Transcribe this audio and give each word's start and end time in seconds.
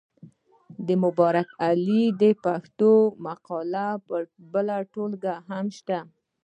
د 0.87 0.89
مبارک 1.03 1.49
علي 1.65 2.03
د 2.21 2.23
پښتو 2.43 2.91
مقالو 3.25 3.89
بله 4.53 4.75
ټولګه 4.93 5.35
هم 5.49 5.65
شته. 5.77 5.97